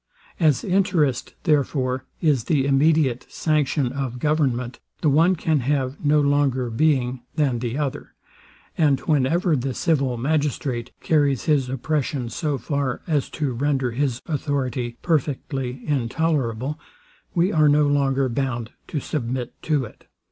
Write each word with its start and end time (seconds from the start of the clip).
As 0.39 0.63
interest, 0.63 1.35
therefore, 1.43 2.05
is 2.21 2.45
the 2.45 2.65
immediate 2.65 3.27
sanction 3.29 3.91
of 3.93 4.17
government, 4.17 4.79
the 5.01 5.11
one 5.11 5.35
can 5.35 5.59
have 5.59 6.03
no 6.03 6.19
longer 6.19 6.71
being 6.71 7.21
than 7.35 7.59
the 7.59 7.77
other; 7.77 8.15
and 8.75 8.99
whenever 9.01 9.55
the 9.55 9.75
civil 9.75 10.17
magistrate 10.17 10.89
carries 11.01 11.43
his 11.43 11.69
oppression 11.69 12.31
so 12.31 12.57
far 12.57 13.03
as 13.05 13.29
to 13.29 13.53
render 13.53 13.91
his 13.91 14.21
authority 14.25 14.97
perfectly 15.03 15.83
intolerable, 15.85 16.79
we 17.35 17.51
are 17.51 17.69
no 17.69 17.85
longer 17.85 18.27
bound 18.27 18.71
to 18.87 18.99
submit 18.99 19.53
to 19.61 19.85
it. 19.85 20.07